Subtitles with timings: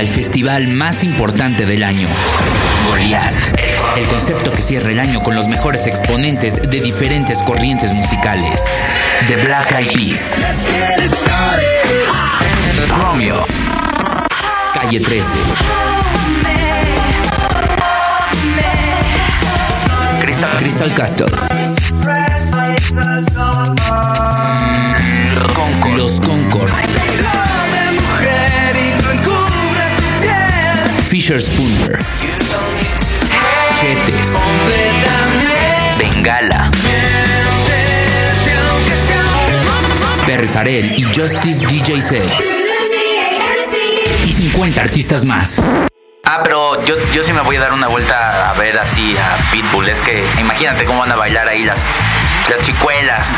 [0.00, 2.08] el festival más importante del año,
[2.86, 3.34] Goliath.
[3.96, 8.60] El concepto que cierra el año con los mejores exponentes de diferentes corrientes musicales.
[9.26, 10.38] The Black Eyed Peas.
[12.98, 13.46] Romeo.
[14.74, 15.24] Calle 13.
[20.20, 21.40] Crystal, Crystal Castles.
[25.96, 26.70] Los Concord.
[31.26, 31.98] Fisher Spooner.
[33.74, 34.36] Chetes.
[35.98, 36.70] Bengala.
[40.24, 42.32] Perry Farrell y Justice DJ Set.
[44.24, 45.64] Y 50 artistas más.
[46.24, 49.36] Ah, pero yo, yo sí me voy a dar una vuelta a ver así a
[49.50, 49.88] Pitbull.
[49.88, 51.88] Es que imagínate cómo van a bailar ahí las,
[52.48, 53.34] las chicuelas.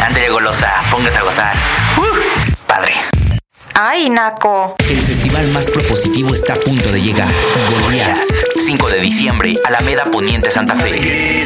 [0.00, 1.56] Ándale golosa, póngase a gozar.
[1.96, 2.95] Uh, padre.
[3.78, 4.74] Ay, Naco.
[4.88, 7.28] El festival más propositivo está a punto de llegar.
[7.82, 8.16] Goliath.
[8.64, 11.44] 5 de diciembre, Alameda Poniente Santa Fe.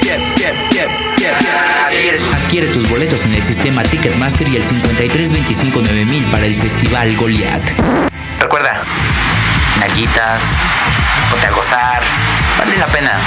[2.33, 7.65] Adquiere tus boletos en el sistema Ticketmaster y el 53259000 para el festival Goliath.
[8.39, 8.85] Recuerda,
[9.81, 10.45] nalguitas,
[11.33, 12.01] ponte a gozar,
[12.57, 13.19] vale la pena.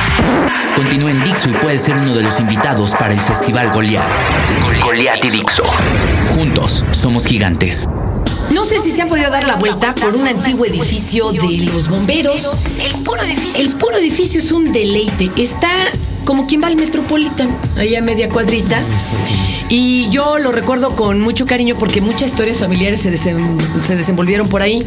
[0.78, 4.08] Continúa en Dixo y puedes ser uno de los invitados para el festival Goliath.
[4.82, 5.66] Goliath y Dixo.
[6.34, 7.86] Juntos somos gigantes.
[8.54, 11.88] No sé si se han podido dar la vuelta por un antiguo edificio de los
[11.88, 12.48] bomberos.
[12.80, 13.62] El puro edificio.
[13.62, 15.32] El puro edificio es un deleite.
[15.38, 15.72] Está
[16.24, 18.82] como quien va al Metropolitan, ahí a media cuadrita.
[19.76, 24.62] Y yo lo recuerdo con mucho cariño porque muchas historias familiares se, se desenvolvieron por
[24.62, 24.86] ahí.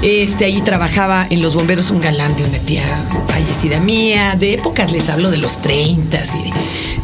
[0.00, 2.82] Este, ahí trabajaba en los bomberos un galán de una tía
[3.28, 4.34] fallecida mía.
[4.40, 6.22] De épocas les hablo de los 30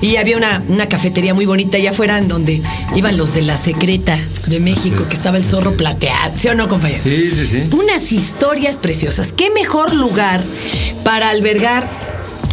[0.00, 2.62] y, y había una, una cafetería muy bonita allá afuera en donde
[2.96, 6.32] iban los de la secreta de México, que estaba el zorro plateado.
[6.34, 7.02] ¿Sí o no, compañero?
[7.02, 7.68] Sí, sí, sí.
[7.72, 9.32] Unas historias preciosas.
[9.32, 10.42] ¿Qué mejor lugar
[11.04, 11.86] para albergar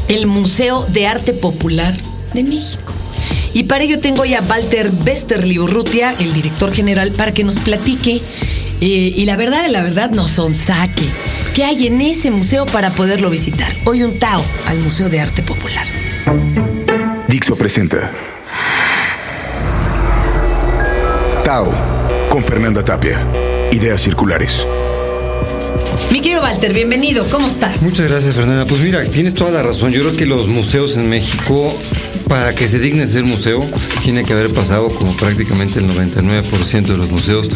[0.09, 1.95] el Museo de Arte Popular
[2.33, 2.84] de México?
[3.55, 7.61] Y para ello tengo ya a Walter Westerly Urrutia, el director general, para que nos
[7.61, 8.21] platique.
[8.81, 11.05] eh, y la verdad, la verdad, nos sonsaque.
[11.55, 13.71] ¿Qué hay en ese museo para poderlo visitar?
[13.85, 15.87] Hoy un Tao al Museo de Arte Popular.
[17.29, 18.11] Dixo presenta
[21.45, 21.73] Tao
[22.29, 23.25] con Fernanda Tapia.
[23.71, 24.67] Ideas circulares.
[26.11, 27.25] Mi querido Walter, bienvenido.
[27.29, 27.81] ¿Cómo estás?
[27.81, 28.65] Muchas gracias, Fernanda.
[28.65, 29.91] Pues mira, tienes toda la razón.
[29.91, 31.77] Yo creo que los museos en México,
[32.29, 33.59] para que se digne ser museo,
[34.03, 37.49] tiene que haber pasado como prácticamente el 99% de los museos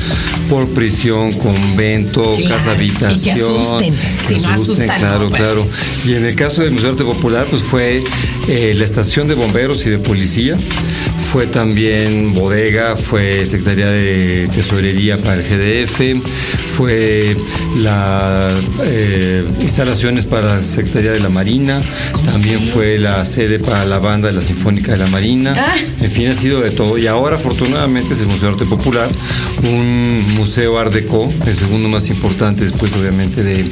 [0.50, 3.17] por prisión, convento, Claro, casa habitación.
[3.17, 3.94] y que asusten,
[4.28, 5.66] que si no asusten, asustan, claro, no, claro.
[6.06, 8.03] Y en el caso del Museo de Arte Popular, pues fue
[8.50, 10.57] eh, la estación de bomberos y de policía.
[11.31, 16.00] Fue también bodega, fue Secretaría de Tesorería para el GDF,
[16.69, 17.35] fue
[17.78, 18.53] la
[18.85, 21.81] eh, instalaciones para la Secretaría de la Marina,
[22.25, 25.53] también fue la sede para la banda de la Sinfónica de la Marina.
[25.58, 25.75] Ah.
[26.02, 26.97] En fin, ha sido de todo.
[26.97, 29.09] Y ahora, afortunadamente, es el Museo de Arte Popular,
[29.63, 33.63] un museo Art Deco, el segundo más importante después, obviamente, de,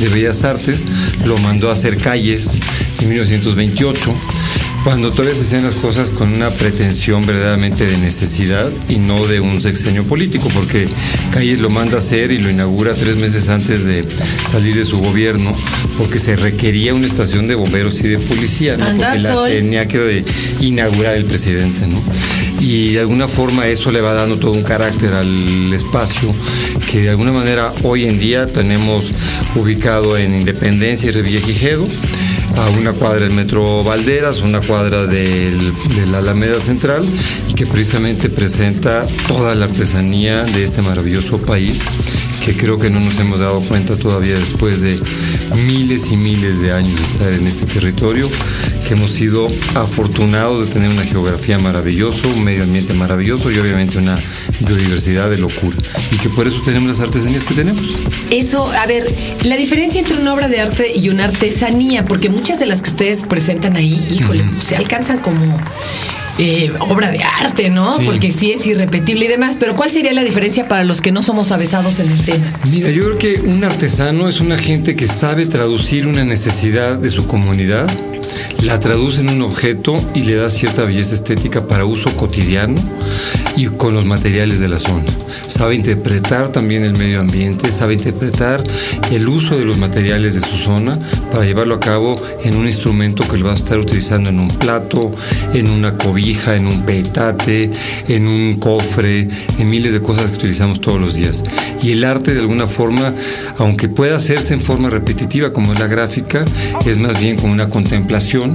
[0.00, 0.84] de Bellas Artes.
[1.26, 2.58] Lo mandó a hacer calles
[3.00, 4.14] en 1928
[4.86, 9.40] cuando todavía se hacían las cosas con una pretensión verdaderamente de necesidad y no de
[9.40, 10.86] un sexenio político, porque
[11.32, 14.04] Calles lo manda a hacer y lo inaugura tres meses antes de
[14.48, 15.52] salir de su gobierno,
[15.98, 18.86] porque se requería una estación de bomberos y de policía, ¿no?
[18.94, 20.24] Porque la tenía que
[20.60, 22.00] inaugurar el presidente, ¿no?
[22.60, 26.32] Y de alguna forma eso le va dando todo un carácter al espacio
[26.88, 29.10] que de alguna manera hoy en día tenemos
[29.56, 31.84] ubicado en Independencia y Revillagigedo
[32.56, 37.04] a una cuadra del Metro Valderas, una cuadra del, de la Alameda Central,
[37.48, 41.82] y que precisamente presenta toda la artesanía de este maravilloso país,
[42.46, 45.00] que creo que no nos hemos dado cuenta todavía después de
[45.66, 48.30] miles y miles de años de estar en este territorio,
[48.86, 53.98] que hemos sido afortunados de tener una geografía maravillosa, un medio ambiente maravilloso y obviamente
[53.98, 54.16] una
[54.60, 55.76] biodiversidad de locura,
[56.12, 57.88] y que por eso tenemos las artesanías que tenemos.
[58.30, 59.12] Eso, a ver,
[59.42, 62.90] la diferencia entre una obra de arte y una artesanía, porque muchas de las que
[62.90, 65.58] ustedes presentan ahí, híjole, pues, se alcanzan como
[66.38, 67.96] eh, obra de arte, ¿no?
[67.96, 68.04] Sí.
[68.04, 71.22] Porque sí es irrepetible y demás, pero ¿cuál sería la diferencia para los que no
[71.22, 72.52] somos avesados en el tema?
[72.70, 77.10] Mira, yo creo que un artesano es una gente que sabe traducir una necesidad de
[77.10, 77.88] su comunidad
[78.62, 82.80] la traduce en un objeto y le da cierta belleza estética para uso cotidiano
[83.56, 85.04] y con los materiales de la zona.
[85.46, 88.62] Sabe interpretar también el medio ambiente, sabe interpretar
[89.10, 90.98] el uso de los materiales de su zona
[91.30, 94.48] para llevarlo a cabo en un instrumento que lo va a estar utilizando en un
[94.48, 95.14] plato,
[95.54, 97.70] en una cobija, en un petate,
[98.08, 101.42] en un cofre, en miles de cosas que utilizamos todos los días.
[101.82, 103.14] Y el arte de alguna forma,
[103.58, 106.44] aunque pueda hacerse en forma repetitiva como es la gráfica,
[106.84, 108.52] es más bien como una contemplación,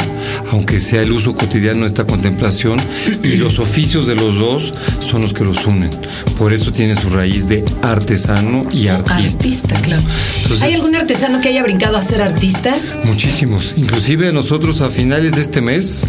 [0.51, 2.79] aunque sea el uso cotidiano de esta contemplación,
[3.23, 5.89] y los oficios de los dos son los que los unen.
[6.37, 9.37] Por eso tiene su raíz de artesano y artista.
[9.37, 10.01] Artista, claro.
[10.43, 12.75] Entonces- ¿Hay algún artesano que haya brincado a ser artista?
[13.03, 13.73] Muchísimos.
[13.77, 16.05] Inclusive nosotros a finales de este mes,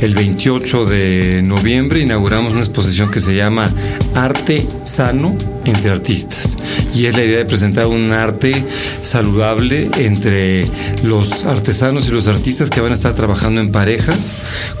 [0.00, 3.72] el 28 de noviembre, inauguramos una exposición que se llama
[4.14, 6.56] Arte Sano entre Artistas.
[6.94, 8.64] Y es la idea de presentar un arte
[9.02, 10.66] saludable entre
[11.02, 14.34] los artesanos y los artistas que van a estar trabajando en parejas,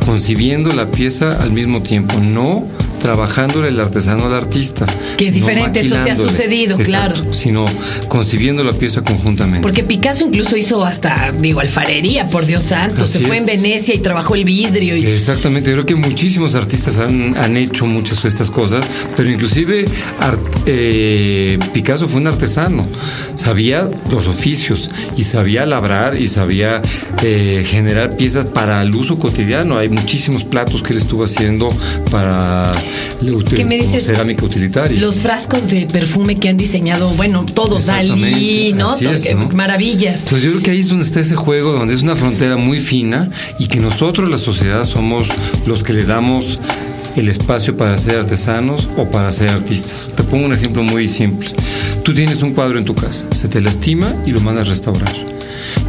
[0.04, 2.64] concibiendo la pieza al mismo tiempo, no
[2.98, 4.86] trabajándole el artesano al artista.
[5.16, 7.14] Que es no diferente, eso sí ha sucedido, claro.
[7.32, 7.66] Sino
[8.08, 9.62] concibiendo la pieza conjuntamente.
[9.62, 13.04] Porque Picasso incluso hizo hasta, digo, alfarería, por Dios santo.
[13.04, 13.40] Así Se fue es.
[13.42, 14.96] en Venecia y trabajó el vidrio.
[14.96, 15.06] Y...
[15.06, 18.84] Exactamente, yo creo que muchísimos artistas han, han hecho muchas de estas cosas,
[19.16, 19.84] pero inclusive
[20.20, 22.86] art- eh, Picasso fue un artesano,
[23.36, 26.82] sabía los oficios y sabía labrar y sabía
[27.22, 29.78] eh, generar piezas para el uso cotidiano.
[29.78, 31.74] Hay muchísimos platos que él estuvo haciendo
[32.10, 32.70] para
[33.54, 34.04] ¿Qué me dices?
[34.06, 35.00] cerámica utilitaria.
[35.00, 38.94] Los frascos de perfume que han diseñado, bueno, todos, Dalí, ¿no?
[38.96, 39.48] es, ¿no?
[39.50, 40.24] Maravillas.
[40.24, 42.78] Entonces yo creo que ahí es donde está ese juego, donde es una frontera muy
[42.78, 45.28] fina y que nosotros, la sociedad, somos
[45.66, 46.58] los que le damos
[47.16, 50.08] el espacio para ser artesanos o para ser artistas.
[50.14, 51.48] Te pongo un ejemplo muy simple.
[52.02, 55.14] Tú tienes un cuadro en tu casa, se te lastima y lo mandas a restaurar.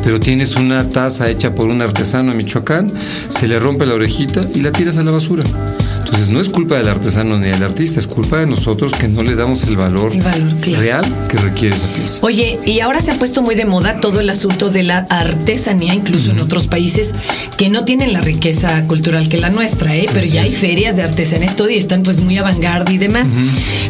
[0.03, 2.91] Pero tienes una taza hecha por un artesano en Michoacán,
[3.29, 5.43] se le rompe la orejita y la tiras a la basura.
[6.07, 9.23] Entonces no es culpa del artesano ni del artista, es culpa de nosotros que no
[9.23, 10.81] le damos el valor, El valor, claro.
[10.81, 12.19] real que requiere esa pieza.
[12.21, 15.93] Oye, y ahora se ha puesto muy de moda todo el asunto de la artesanía,
[15.93, 17.13] incluso en otros países
[17.57, 20.05] que no tienen la riqueza cultural que la nuestra, ¿eh?
[20.07, 22.57] Pero Así ya hay ferias de artesanía todo y están pues muy avant
[22.89, 23.29] y demás.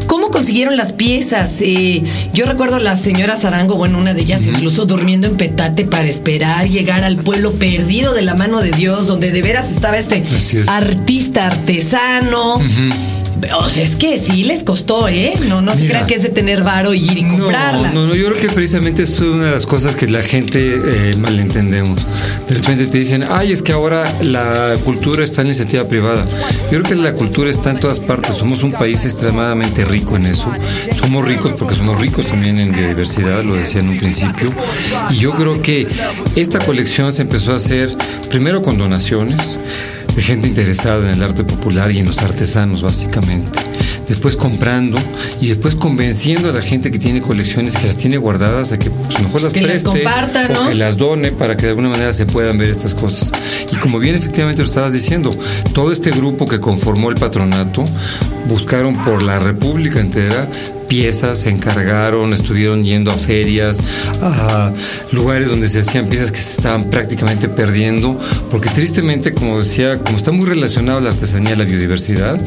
[0.08, 1.58] ¿Cómo consiguieron las piezas?
[1.62, 2.04] Eh,
[2.34, 6.68] yo recuerdo la señora Zarango, bueno, una de ellas incluso durmiendo en petate para esperar
[6.68, 10.68] llegar al pueblo perdido de la mano de Dios, donde de veras estaba este es.
[10.68, 12.60] artista artesano.
[13.60, 15.34] O sea, es que sí les costó, ¿eh?
[15.48, 17.92] No, no se crean que es de tener varo y ir y comprarla.
[17.92, 20.24] No, no, no, yo creo que precisamente esto es una de las cosas que la
[20.24, 22.06] gente eh, malentendemos.
[22.48, 26.26] De repente te dicen, ay, es que ahora la cultura está en iniciativa privada.
[26.72, 28.36] Yo creo que la cultura está en todas partes.
[28.36, 30.52] Somos un país extremadamente rico en eso.
[31.00, 34.52] Somos ricos porque somos ricos también en biodiversidad, lo decía en un principio.
[35.12, 35.88] Y yo creo que
[36.36, 37.96] esta colección se empezó a hacer
[38.30, 39.60] primero con donaciones
[40.18, 43.60] de gente interesada en el arte popular y en los artesanos básicamente.
[44.08, 44.98] Después comprando
[45.40, 48.90] y después convenciendo a la gente que tiene colecciones que las tiene guardadas a que
[48.90, 50.70] pues, mejor las Que las preste compartan, o ¿no?
[50.70, 53.32] que las done para que de alguna manera se puedan ver estas cosas.
[53.72, 55.30] Y como bien efectivamente lo estabas diciendo,
[55.74, 57.86] todo este grupo que conformó el patronato
[58.48, 60.50] buscaron por la República entera
[60.88, 63.80] piezas, se encargaron, estuvieron yendo a ferias,
[64.22, 64.72] a
[65.12, 68.20] lugares donde se hacían piezas que se estaban prácticamente perdiendo,
[68.52, 72.40] porque tristemente, como decía, como está muy relacionado la artesanía a la biodiversidad,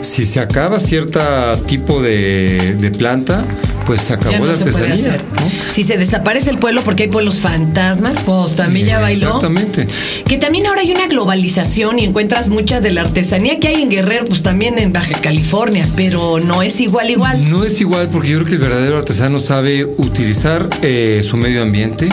[0.00, 1.20] si se acaba cierto
[1.66, 3.44] tipo de, de planta,
[3.84, 5.08] pues se acabó ya no la se puede artesanía.
[5.14, 5.24] hacer.
[5.34, 5.50] ¿no?
[5.72, 9.26] Si se desaparece el pueblo porque hay pueblos fantasmas, pues también ya bailó.
[9.28, 9.86] Exactamente.
[10.26, 13.90] Que también ahora hay una globalización y encuentras mucha de la artesanía que hay en
[13.90, 17.50] Guerrero, pues también en Baja California, pero no es igual igual.
[17.50, 21.62] No es igual porque yo creo que el verdadero artesano sabe utilizar eh, su medio
[21.62, 22.08] ambiente,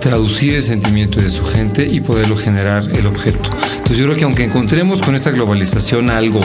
[0.00, 3.50] traducir el sentimiento de su gente y poderlo generar el objeto.
[3.72, 6.40] Entonces yo creo que aunque encontremos con esta globalización algo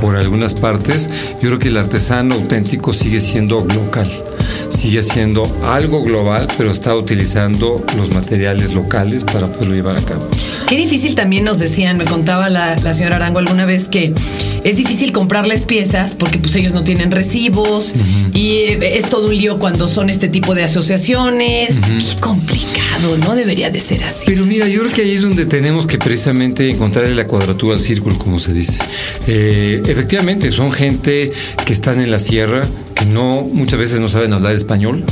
[0.00, 1.08] por algunas partes,
[1.42, 4.08] yo creo que el artesano auténtico sigue siendo local.
[4.68, 10.28] Sigue siendo algo global, pero está utilizando los materiales locales para poderlo llevar a cabo.
[10.68, 14.12] Qué difícil también nos decían, me contaba la, la señora Arango alguna vez que
[14.64, 17.94] es difícil comprarles piezas porque pues ellos no tienen recibos
[18.34, 21.76] y eh, es todo un lío cuando son este tipo de asociaciones.
[21.78, 23.34] Qué complicado, ¿no?
[23.36, 24.24] Debería de ser así.
[24.26, 27.80] Pero mira, yo creo que ahí es donde tenemos que precisamente encontrar la cuadratura al
[27.80, 28.82] círculo, como se dice.
[29.28, 31.32] Eh, efectivamente, son gente
[31.64, 35.04] que están en la sierra, que no, muchas veces no saben hablar español.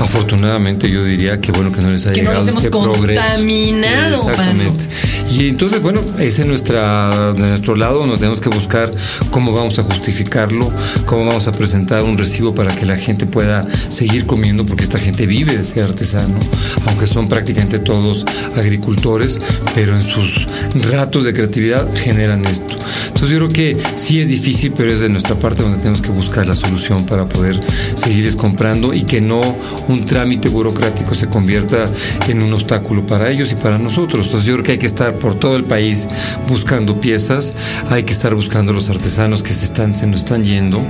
[0.00, 2.78] Afortunadamente yo diría que bueno que no les ha Que no llegado los hemos este
[2.78, 3.22] progreso.
[3.22, 4.84] contaminado, Exactamente.
[5.32, 8.90] Y entonces, bueno, es en nuestra, de nuestro lado donde tenemos que buscar
[9.30, 10.70] cómo vamos a justificarlo,
[11.06, 14.98] cómo vamos a presentar un recibo para que la gente pueda seguir comiendo, porque esta
[14.98, 16.38] gente vive de ser artesano,
[16.86, 18.24] aunque son prácticamente todos
[18.56, 19.40] agricultores,
[19.74, 20.46] pero en sus
[20.92, 22.74] ratos de creatividad generan esto.
[23.08, 26.10] Entonces yo creo que sí es difícil, pero es de nuestra parte donde tenemos que
[26.10, 27.60] buscar la solución para poder
[27.94, 29.56] seguirles comprando y que no
[29.88, 31.86] un trámite burocrático se convierta
[32.28, 34.26] en un obstáculo para ellos y para nosotros.
[34.26, 36.08] Entonces yo creo que hay que estar por todo el país
[36.48, 37.54] buscando piezas,
[37.90, 40.80] hay que estar buscando los artesanos que se están se nos están yendo,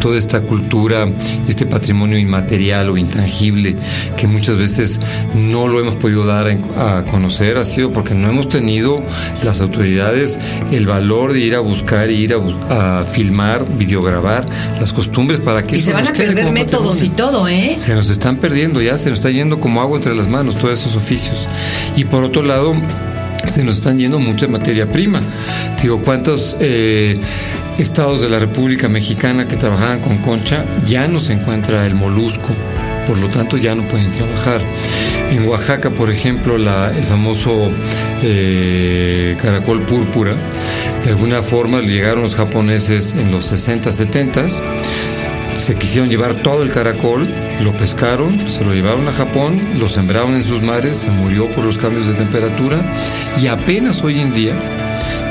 [0.00, 1.08] toda esta cultura,
[1.48, 3.76] este patrimonio inmaterial o intangible
[4.16, 5.00] que muchas veces
[5.34, 9.02] no lo hemos podido dar a conocer ha sido porque no hemos tenido
[9.44, 10.38] las autoridades
[10.70, 14.46] el valor de ir a buscar, ir a, a filmar, videograbar
[14.80, 17.76] las costumbres para que Y se van a perder métodos y todo, ¿eh?
[17.78, 20.80] Se nos están perdiendo ya, se nos está yendo como agua entre las manos todos
[20.80, 21.46] esos oficios.
[21.96, 22.74] Y por otro lado,
[23.46, 25.20] se nos están yendo mucha materia prima.
[25.82, 27.18] Digo, ¿cuántos eh,
[27.78, 32.48] estados de la República Mexicana que trabajaban con concha ya no se encuentra el molusco?
[33.06, 34.60] Por lo tanto, ya no pueden trabajar.
[35.30, 37.70] En Oaxaca, por ejemplo, la- el famoso
[38.22, 40.34] eh, caracol púrpura,
[41.04, 44.46] de alguna forma llegaron los japoneses en los 60, 70
[45.58, 47.26] se quisieron llevar todo el caracol,
[47.62, 51.64] lo pescaron, se lo llevaron a Japón, lo sembraron en sus mares, se murió por
[51.64, 52.80] los cambios de temperatura
[53.40, 54.54] y apenas hoy en día,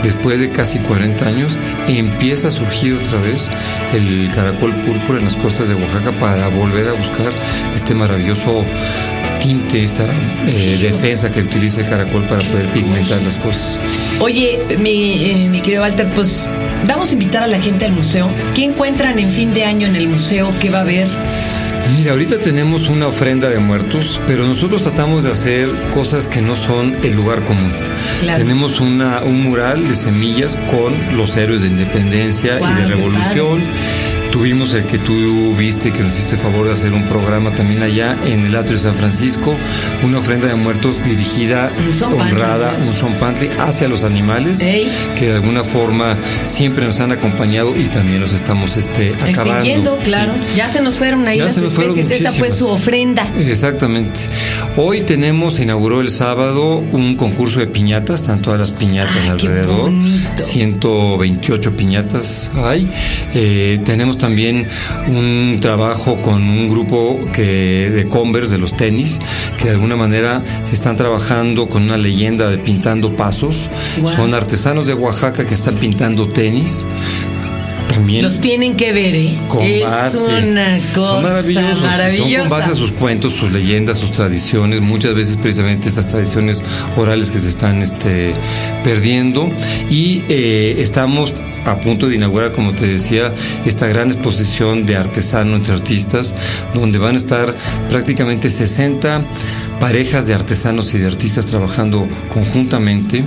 [0.04, 3.50] después de casi 40 años, empieza a surgir otra vez
[3.94, 7.32] el caracol púrpura en las costas de Oaxaca para volver a buscar
[7.74, 8.66] este maravilloso
[9.46, 10.06] tinte, esta
[10.48, 13.80] eh, defensa que utiliza el caracol para poder pigmentar las cosas.
[14.20, 16.48] Oye, mi, eh, mi querido Walter, pues
[16.88, 18.28] vamos a invitar a la gente al museo.
[18.56, 20.52] ¿Qué encuentran en fin de año en el museo?
[20.60, 21.08] ¿Qué va a haber?
[21.96, 26.56] Mira, ahorita tenemos una ofrenda de muertos, pero nosotros tratamos de hacer cosas que no
[26.56, 27.72] son el lugar común.
[28.22, 28.40] Claro.
[28.40, 32.96] Tenemos una, un mural de semillas con los héroes de independencia Guau, y de qué
[32.96, 33.62] revolución.
[34.36, 38.18] Tuvimos el que tú viste, que nos hiciste favor de hacer un programa también allá
[38.26, 39.56] en el Atrio de San Francisco,
[40.04, 42.72] una ofrenda de muertos dirigida, Un honrada,
[43.18, 43.48] pantli.
[43.48, 44.92] un hacia los animales, Ey.
[45.18, 49.42] que de alguna forma siempre nos han acompañado y también los estamos este, acabando.
[49.42, 50.34] Extinguiendo, claro.
[50.52, 50.58] Sí.
[50.58, 52.12] Ya se nos fueron ahí Ya las especies.
[52.12, 53.26] Esa fue su ofrenda.
[53.40, 54.20] Exactamente.
[54.76, 59.30] Hoy tenemos, se inauguró el sábado un concurso de piñatas, están todas las piñatas Ay,
[59.30, 59.92] alrededor.
[60.36, 62.90] 128 piñatas hay.
[63.34, 64.68] Eh, tenemos también
[65.08, 69.20] un trabajo con un grupo que, de Converse, de los tenis,
[69.58, 73.70] que de alguna manera se están trabajando con una leyenda de pintando pasos.
[74.16, 76.86] Son artesanos de Oaxaca que están pintando tenis.
[77.96, 79.38] También Los tienen que ver, ¿eh?
[79.48, 79.86] con es
[80.16, 81.80] una cosa Son maravillosos.
[81.80, 82.50] Son maravillosa.
[82.50, 84.82] con base a sus cuentos, sus leyendas, sus tradiciones.
[84.82, 86.62] Muchas veces precisamente estas tradiciones
[86.98, 88.34] orales que se están este,
[88.84, 89.50] perdiendo.
[89.90, 91.36] Y eh, estamos
[91.66, 93.34] a punto de inaugurar, como te decía,
[93.66, 96.36] esta gran exposición de artesano entre artistas,
[96.74, 97.56] donde van a estar
[97.90, 99.24] prácticamente 60
[99.86, 103.24] parejas de artesanos y de artistas trabajando conjuntamente.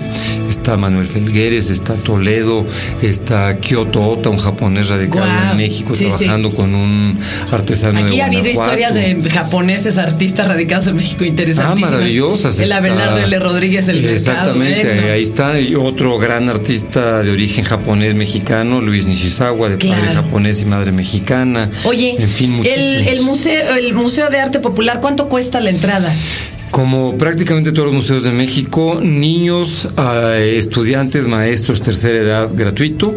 [0.49, 2.67] Está Manuel Felgueres, está Toledo,
[3.01, 6.09] está Kyoto Ota, un japonés radicado en México, sí, sí.
[6.25, 7.17] trabajando con un
[7.53, 11.93] artesano Aquí de ha habido historias de japoneses artistas radicados en México Ah, interesantísimas.
[11.93, 12.59] maravillosas.
[12.59, 13.39] El Abelardo L.
[13.39, 14.95] Rodríguez, el Exactamente, mercado.
[14.97, 15.13] bueno.
[15.13, 15.61] ahí está.
[15.61, 20.91] Y otro gran artista de origen japonés mexicano, Luis Nishizawa, de padre japonés y madre
[20.91, 21.71] mexicana.
[21.85, 26.13] Oye, en fin, el, el museo, el Museo de Arte Popular, ¿cuánto cuesta la entrada?
[26.71, 33.15] Como prácticamente todos los museos de México, niños, ah, estudiantes, maestros, tercera edad, gratuito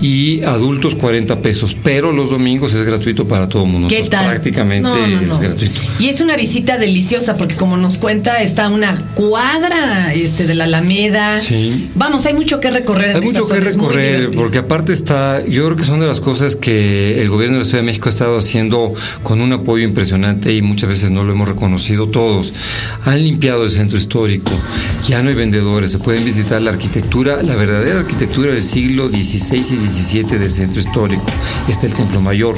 [0.00, 3.88] y adultos 40 pesos, pero los domingos es gratuito para todo el mundo.
[3.88, 4.26] ¿Qué tal?
[4.26, 5.38] Prácticamente No, no, es no.
[5.38, 5.80] gratuito.
[5.98, 10.64] Y es una visita deliciosa porque como nos cuenta está una cuadra este de la
[10.64, 11.38] Alameda.
[11.40, 11.90] Sí.
[11.94, 13.10] Vamos, hay mucho que recorrer.
[13.10, 16.56] en Hay mucho que recorrer, porque aparte está, yo creo que son de las cosas
[16.56, 18.92] que el gobierno de la Ciudad de México ha estado haciendo
[19.22, 22.52] con un apoyo impresionante y muchas veces no lo hemos reconocido todos.
[23.04, 24.52] Han limpiado el centro histórico,
[25.06, 29.58] ya no hay vendedores, se pueden visitar la arquitectura, la verdadera arquitectura del siglo XVI
[29.58, 31.24] y XVII del centro histórico.
[31.68, 32.54] Está el Templo Mayor,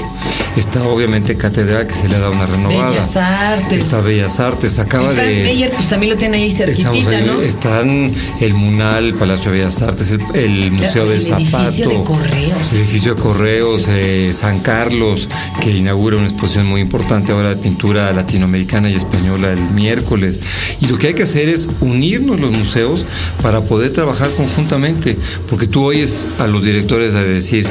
[0.56, 2.90] está obviamente Catedral que se le ha dado una renovada.
[2.90, 3.84] Bellas Artes.
[3.84, 5.42] Está Bellas Artes, acaba Y Franz de...
[5.42, 7.40] Meyer, pues también lo tiene ahí Estamos ahí, ¿no?
[7.42, 11.62] Están el Munal, el Palacio de Bellas Artes, el, el Museo el del Zapato.
[11.62, 12.72] edificio de correos.
[12.72, 15.28] El edificio de correos, eh, San Carlos,
[15.62, 20.25] que inaugura una exposición muy importante ahora de pintura latinoamericana y española el miércoles.
[20.26, 20.40] Inglés.
[20.80, 23.04] Y lo que hay que hacer es unirnos los museos
[23.42, 25.16] para poder trabajar conjuntamente,
[25.48, 27.66] porque tú oyes a los directores a decir,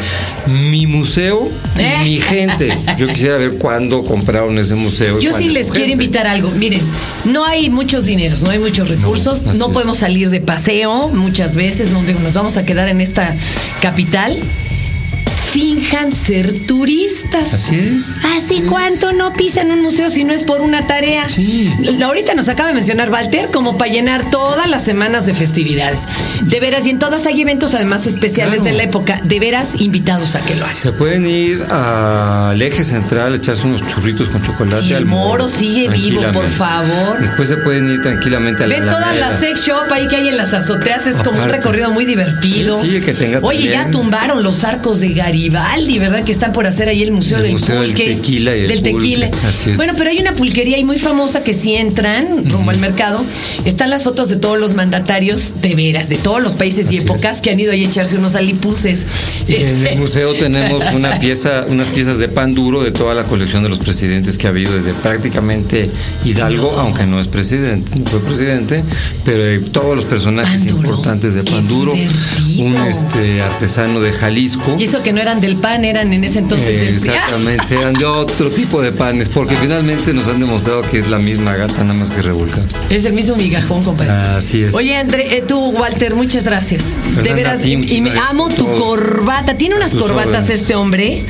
[0.48, 2.00] mi museo, Eh.
[2.04, 2.76] mi gente.
[2.98, 5.20] Yo quisiera ver cuándo compraron ese museo.
[5.20, 6.52] Yo sí es les quiero invitar algo.
[6.52, 6.82] Miren,
[7.26, 9.74] no hay muchos dineros, no hay muchos recursos, no, es.
[9.74, 13.36] podemos salir de paseo muchas veces, donde nos vamos a quedar en esta
[13.82, 14.36] capital.
[15.56, 17.54] Finjan ser turistas.
[17.54, 18.18] Así es.
[18.36, 21.30] ¿Hace cuánto no pisan un museo si no es por una tarea?
[21.30, 21.72] Sí.
[22.04, 26.08] Ahorita nos acaba de mencionar Walter como para llenar todas las semanas de festividades.
[26.42, 28.72] De veras, y en todas hay eventos además especiales Claro.
[28.72, 29.22] de la época.
[29.24, 30.76] De veras, invitados a que lo hagan.
[30.76, 34.82] Se pueden ir al eje central, echarse unos churritos con chocolate.
[34.84, 37.20] Sí, el Moro sigue vivo, por favor.
[37.20, 40.28] Después se pueden ir tranquilamente a la Ven todas las sex shop ahí que hay
[40.30, 42.82] en las azoteas, es como un recorrido muy divertido.
[42.82, 46.24] Sí, sí, que tenga Oye, ya tumbaron los arcos de Garibaldi, ¿verdad?
[46.24, 48.16] Que están por hacer ahí el Museo El del Museo del Pulque.
[48.16, 49.30] Tequila y del Pulque, tequila.
[49.48, 49.78] así es.
[49.78, 53.24] Bueno, pero hay una pulquería ahí muy famosa que si entran rumbo al mercado,
[53.66, 57.40] están las fotos de todos los mandatarios, de veras, de todos los países y épocas
[57.40, 59.06] que han ido ahí a echarse unos alipuses.
[59.48, 63.14] Y en Este- el museo tenemos una pieza, unas piezas de pan duro de toda
[63.14, 65.88] la colección de los presidentes que ha habido desde prácticamente
[66.24, 68.84] Hidalgo, aunque no es presidente, no fue presidente,
[69.24, 74.76] pero todos los personajes importantes de pan duro, un este artesano de Jalisco.
[74.80, 77.94] Y eso que no eran del pan, eran en ese entonces Eh, del exactamente, eran
[77.94, 81.84] de otro tipo de panes, porque finalmente nos han demostrado que es la misma gata,
[81.84, 82.66] nada más que revolcada.
[82.90, 84.10] Es el mismo migajón, compadre.
[84.12, 84.74] Así es.
[84.74, 86.84] Oye, André, eh, tú, Walter, muchas gracias.
[87.24, 88.76] de veras, ti, y, me amo tu todo.
[88.76, 89.56] corbata.
[89.56, 90.62] Tiene unas Tus corbatas órdenes.
[90.62, 91.24] este hombre.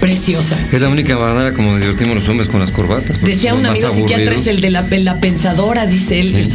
[0.00, 0.58] Preciosa.
[0.72, 3.20] Es la única manera como nos divertimos los hombres con las corbatas.
[3.22, 4.84] Decía un amigo psiquiatra, es el de la,
[5.20, 6.48] pensadora, dice él.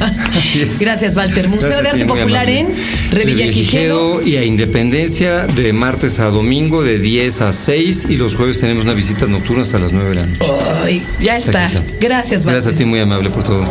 [0.51, 0.65] Sí.
[0.79, 1.49] Gracias, Walter.
[1.49, 2.67] Museo Gracias de a Arte Popular en
[3.11, 4.21] Revillagigedo.
[4.21, 8.83] y a Independencia de martes a domingo de 10 a 6 y los jueves tenemos
[8.83, 10.45] una visita nocturna hasta las 9 de la noche.
[10.83, 11.67] Ay, ya está.
[11.67, 11.93] Perfecto.
[11.99, 12.53] Gracias, Walter.
[12.53, 13.65] Gracias a ti, muy amable por todo.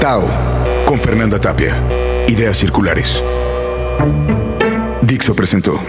[0.00, 0.30] Tao,
[0.86, 1.76] con Fernanda Tapia.
[2.28, 3.22] Ideas circulares.
[5.00, 5.80] Dixo presentó.